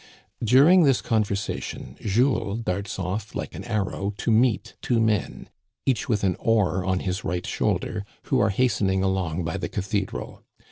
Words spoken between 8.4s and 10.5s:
hastening along by the cathedral.